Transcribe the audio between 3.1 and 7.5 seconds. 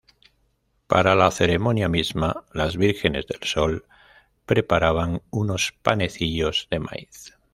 del Sol preparaban unos panecillos de maíz.